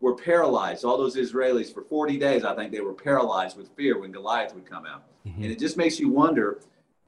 [0.00, 0.84] were paralyzed.
[0.84, 4.54] All those Israelis for 40 days, I think they were paralyzed with fear when Goliath
[4.54, 5.04] would come out.
[5.26, 5.42] Mm-hmm.
[5.44, 6.60] And it just makes you wonder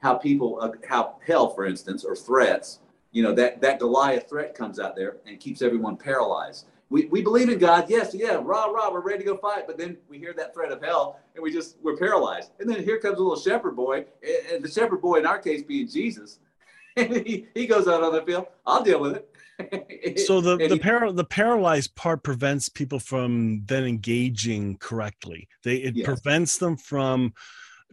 [0.03, 2.79] how people, uh, how hell, for instance, or threats,
[3.13, 6.67] you know, that, that Goliath threat comes out there and keeps everyone paralyzed.
[6.91, 7.87] we, we believe in God.
[7.89, 9.67] Yes, yeah, rah, rah, we're ready to go fight.
[9.67, 12.51] But then we hear that threat of hell and we just, we're paralyzed.
[12.61, 14.05] And then here comes a little shepherd boy,
[14.53, 16.39] and the shepherd boy in our case being Jesus.
[16.97, 18.49] And he, he goes out on the field.
[18.67, 20.19] I'll deal with it.
[20.27, 25.49] so the the, para- the paralyzed part prevents people from then engaging correctly.
[25.63, 26.05] They it yes.
[26.05, 27.33] prevents them from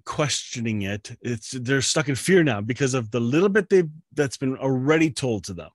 [0.07, 1.15] questioning it.
[1.21, 5.11] It's they're stuck in fear now because of the little bit they that's been already
[5.11, 5.69] told to them.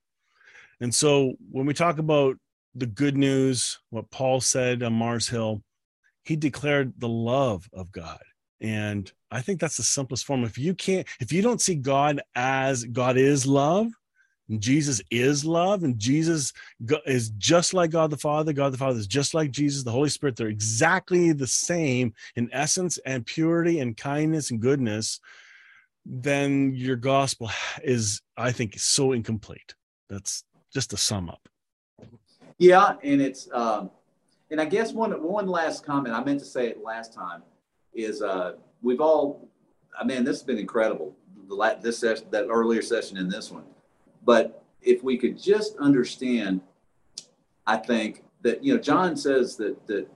[0.80, 2.36] And so when we talk about
[2.74, 5.62] the good news, what Paul said on Mars Hill,
[6.24, 8.20] he declared the love of God.
[8.60, 10.44] And I think that's the simplest form.
[10.44, 13.88] If you can't, if you don't see God as God is love,
[14.48, 16.52] and Jesus is love, and Jesus
[17.06, 20.08] is just like God the Father, God the Father is just like Jesus, the Holy
[20.08, 25.20] Spirit, they're exactly the same in essence and purity and kindness and goodness,
[26.04, 27.50] then your gospel
[27.82, 29.74] is, I think, so incomplete.
[30.10, 31.48] That's just to sum up.
[32.58, 33.90] Yeah, and it's um,
[34.50, 36.14] and I guess one one last comment.
[36.14, 37.42] I meant to say it last time
[37.94, 38.52] is uh,
[38.82, 39.48] we've all
[39.98, 41.16] I mean this has been incredible.
[41.48, 43.64] The this session that earlier session in this one,
[44.24, 46.60] but if we could just understand,
[47.66, 50.08] I think that you know John says that that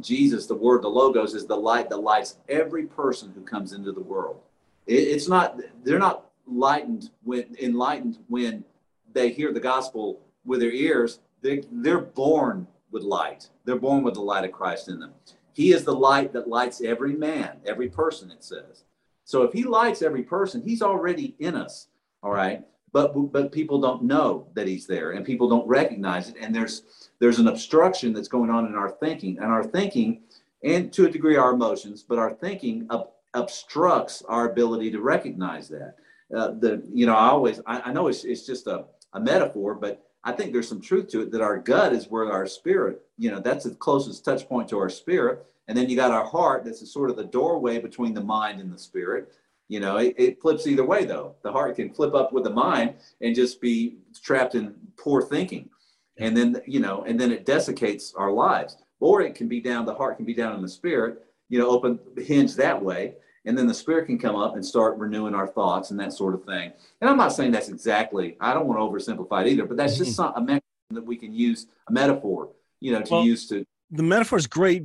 [0.00, 3.92] Jesus, the Word, the Logos, is the light that lights every person who comes into
[3.92, 4.40] the world.
[4.86, 8.64] It, it's not they're not lightened when enlightened when
[9.12, 13.48] they hear the gospel with their ears they, they're born with light.
[13.64, 15.12] They're born with the light of Christ in them.
[15.52, 18.84] He is the light that lights every man, every person, it says.
[19.24, 21.88] So if he lights every person, he's already in us.
[22.22, 22.64] All right.
[22.92, 26.36] But but people don't know that he's there and people don't recognize it.
[26.40, 26.82] And there's
[27.18, 29.38] there's an obstruction that's going on in our thinking.
[29.38, 30.22] And our thinking,
[30.64, 35.68] and to a degree our emotions, but our thinking ob- obstructs our ability to recognize
[35.68, 35.94] that.
[36.34, 39.74] Uh, the you know, I always I, I know it's it's just a, a metaphor,
[39.74, 43.02] but I think there's some truth to it that our gut is where our spirit,
[43.16, 45.46] you know, that's the closest touch point to our spirit.
[45.66, 48.72] And then you got our heart, that's sort of the doorway between the mind and
[48.72, 49.32] the spirit.
[49.70, 51.36] You know, it, it, flips either way though.
[51.44, 55.70] The heart can flip up with the mind and just be trapped in poor thinking.
[56.18, 58.78] And then, you know, and then it desiccates our lives.
[58.98, 61.70] Or it can be down, the heart can be down in the spirit, you know,
[61.70, 65.34] open the hinge that way and then the spirit can come up and start renewing
[65.34, 68.66] our thoughts and that sort of thing and i'm not saying that's exactly i don't
[68.66, 70.36] want to oversimplify it either but that's just mm-hmm.
[70.36, 74.02] a mechanism that we can use a metaphor you know to well, use to the
[74.02, 74.84] metaphor is great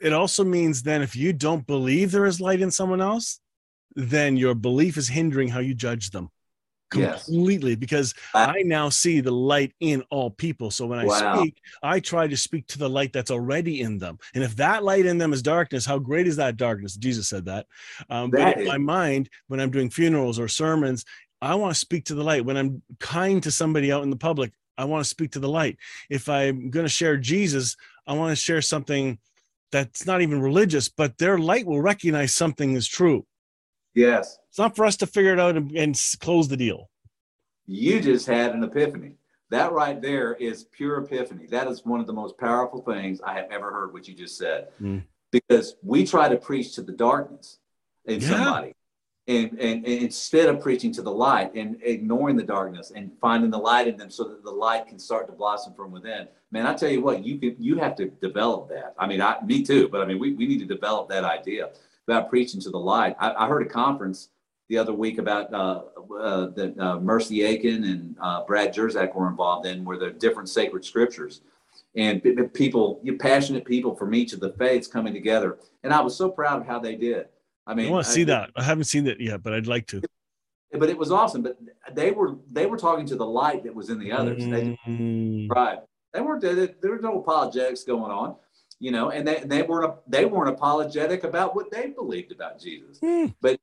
[0.00, 3.40] it also means then if you don't believe there is light in someone else
[3.96, 6.30] then your belief is hindering how you judge them
[6.90, 7.78] completely yes.
[7.78, 10.70] because I now see the light in all people.
[10.70, 11.40] So when I wow.
[11.40, 14.18] speak, I try to speak to the light that's already in them.
[14.34, 16.94] And if that light in them is darkness, how great is that darkness?
[16.96, 17.66] Jesus said that.
[18.08, 21.04] Um, that but in my mind, when I'm doing funerals or sermons,
[21.42, 22.44] I want to speak to the light.
[22.44, 25.48] When I'm kind to somebody out in the public, I want to speak to the
[25.48, 25.78] light.
[26.08, 29.18] If I'm going to share Jesus, I want to share something
[29.72, 33.26] that's not even religious, but their light will recognize something is true.
[33.96, 34.38] Yes.
[34.50, 36.90] It's not for us to figure it out and, and close the deal.
[37.66, 39.14] You just had an epiphany.
[39.50, 41.46] That right there is pure epiphany.
[41.46, 44.36] That is one of the most powerful things I have ever heard what you just
[44.36, 44.68] said.
[44.80, 45.02] Mm.
[45.32, 47.58] Because we try to preach to the darkness
[48.04, 48.28] in yeah.
[48.28, 48.72] somebody.
[49.28, 53.50] And, and, and, instead of preaching to the light and ignoring the darkness and finding
[53.50, 56.64] the light in them so that the light can start to blossom from within man
[56.64, 59.64] i tell you what you can, you have to develop that i mean I, me
[59.64, 61.70] too but i mean we, we need to develop that idea
[62.08, 63.16] about preaching to the light.
[63.18, 64.30] I, I heard a conference
[64.68, 65.82] the other week about uh,
[66.18, 70.48] uh, that uh, Mercy Aiken and uh, Brad Jersak were involved in, where the different
[70.48, 71.42] sacred scriptures
[71.94, 75.58] and people, you passionate people from each of the faiths coming together.
[75.82, 77.26] And I was so proud of how they did.
[77.66, 78.50] I mean, I want to see I, that.
[78.56, 80.02] I haven't seen that yet, but I'd like to.
[80.72, 81.42] But it was awesome.
[81.42, 81.58] But
[81.92, 84.42] they were they were talking to the light that was in the others.
[84.42, 85.48] Mm.
[85.48, 85.78] They, right.
[86.12, 86.54] They weren't there.
[86.54, 88.36] There was no apologetics going on
[88.78, 92.98] you know, and they, they weren't they weren't apologetic about what they believed about Jesus,
[93.00, 93.34] mm.
[93.40, 93.58] but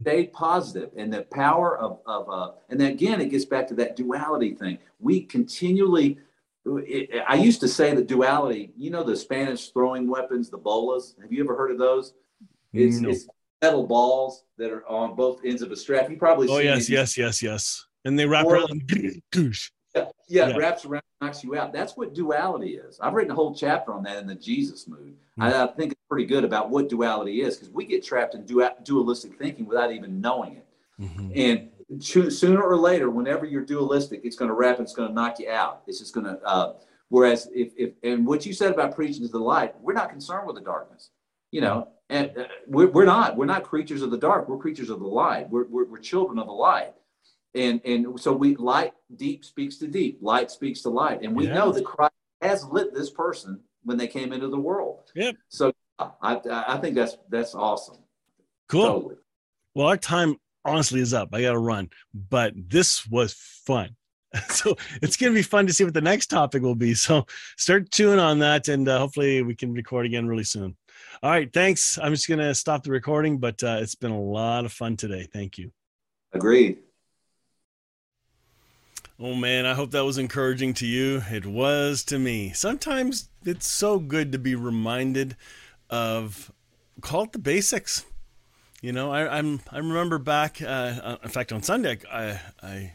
[0.00, 3.74] they positive and the power of of uh, and then again it gets back to
[3.74, 4.78] that duality thing.
[5.00, 6.18] We continually.
[6.64, 8.72] It, I used to say the duality.
[8.76, 11.16] You know the Spanish throwing weapons, the bolas.
[11.20, 12.14] Have you ever heard of those?
[12.72, 13.10] It's, no.
[13.10, 13.26] it's
[13.60, 16.08] metal balls that are on both ends of a strap.
[16.08, 16.48] You probably.
[16.48, 17.84] Oh yes, yes, yes, yes.
[18.04, 18.88] And they wrap around.
[19.94, 21.72] Yeah, yeah, yeah, wraps around, knocks you out.
[21.72, 22.98] That's what duality is.
[23.00, 25.14] I've written a whole chapter on that in the Jesus mood.
[25.38, 25.42] Mm-hmm.
[25.42, 28.46] I, I, think it's pretty good about what duality is because we get trapped in
[28.46, 30.66] dualistic thinking without even knowing it.
[31.00, 31.30] Mm-hmm.
[31.34, 35.14] And sooner or later, whenever you're dualistic, it's going to wrap and it's going to
[35.14, 35.82] knock you out.
[35.86, 36.40] It's just going to.
[36.42, 36.74] Uh,
[37.08, 40.46] whereas if, if and what you said about preaching to the light, we're not concerned
[40.46, 41.10] with the darkness.
[41.50, 43.36] You know, and uh, we're, we're not.
[43.36, 44.48] We're not creatures of the dark.
[44.48, 45.50] We're creatures of the light.
[45.50, 46.94] We're, we're, we're children of the light
[47.54, 51.46] and and so we light deep speaks to deep light speaks to light and we
[51.46, 55.10] know that christ has lit this person when they came into the world.
[55.14, 55.36] Yep.
[55.48, 57.98] So I, I think that's that's awesome.
[58.68, 58.86] Cool.
[58.86, 59.16] Totally.
[59.74, 61.30] Well, our time honestly is up.
[61.32, 63.96] I got to run, but this was fun.
[64.48, 66.94] So it's going to be fun to see what the next topic will be.
[66.94, 67.26] So
[67.58, 70.74] start tuning on that, and uh, hopefully we can record again really soon.
[71.22, 71.98] All right, thanks.
[71.98, 74.96] I'm just going to stop the recording, but uh, it's been a lot of fun
[74.96, 75.28] today.
[75.30, 75.70] Thank you.
[76.32, 76.78] Agreed.
[79.20, 81.22] Oh man, I hope that was encouraging to you.
[81.30, 82.52] It was to me.
[82.52, 85.36] Sometimes it's so good to be reminded
[85.90, 86.50] of
[87.00, 88.04] call it the basics.
[88.80, 90.60] You know, I, am I remember back.
[90.60, 92.94] Uh, uh, in fact, on Sunday, I, I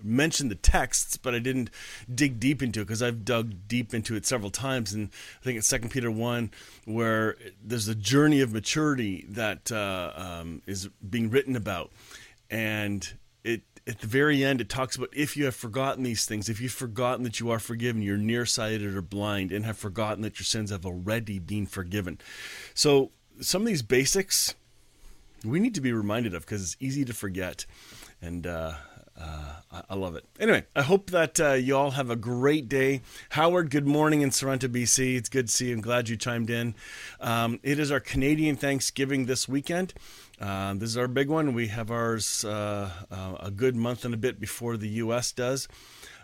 [0.00, 1.70] mentioned the texts, but I didn't
[2.14, 4.92] dig deep into it because I've dug deep into it several times.
[4.92, 5.08] And
[5.40, 6.52] I think it's Second Peter one,
[6.84, 11.90] where there's a journey of maturity that uh, um, is being written about,
[12.48, 16.48] and it at the very end it talks about if you have forgotten these things,
[16.48, 20.38] if you've forgotten that you are forgiven, you're nearsighted or blind, and have forgotten that
[20.38, 22.18] your sins have already been forgiven.
[22.74, 23.10] So
[23.40, 24.54] some of these basics
[25.44, 27.66] we need to be reminded of because it's easy to forget,
[28.20, 28.46] and.
[28.46, 28.74] Uh,
[29.16, 30.24] uh, I love it.
[30.40, 33.02] Anyway, I hope that uh, you all have a great day.
[33.30, 35.16] Howard, good morning in Sorrento, BC.
[35.16, 35.74] It's good to see you.
[35.74, 36.74] I'm glad you chimed in.
[37.20, 39.94] Um, it is our Canadian Thanksgiving this weekend.
[40.40, 41.54] Uh, this is our big one.
[41.54, 45.32] We have ours uh, uh, a good month and a bit before the U.S.
[45.32, 45.68] does,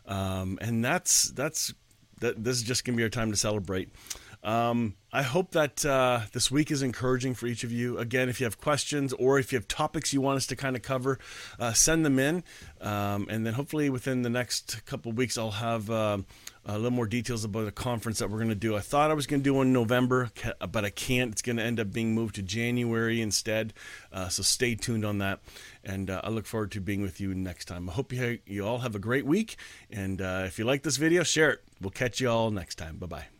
[0.07, 1.73] um, and that's that's
[2.21, 2.43] that.
[2.43, 3.89] This is just going to be our time to celebrate.
[4.43, 7.99] Um, I hope that uh, this week is encouraging for each of you.
[7.99, 10.77] Again, if you have questions or if you have topics you want us to kind
[10.77, 11.19] of cover,
[11.59, 12.45] uh, send them in.
[12.81, 16.19] Um, and then hopefully within the next couple weeks, I'll have uh,
[16.65, 18.77] a little more details about a conference that we're going to do.
[18.77, 20.31] I thought I was going to do one in November,
[20.71, 21.33] but I can't.
[21.33, 23.75] It's going to end up being moved to January instead.
[24.13, 25.41] Uh, so stay tuned on that.
[25.85, 27.91] And uh, I look forward to being with you next time.
[27.91, 29.57] I hope you, you all have a great week.
[29.91, 31.63] And uh, if you like this video, share it.
[31.81, 32.97] We'll catch you all next time.
[32.97, 33.40] Bye bye.